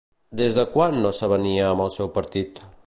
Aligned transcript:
Des 0.39 0.55
de 0.59 0.63
quan 0.77 0.97
no 1.03 1.11
s'avenia 1.19 1.69
amb 1.71 1.87
el 1.87 1.95
seu 1.99 2.13
partit? 2.19 2.67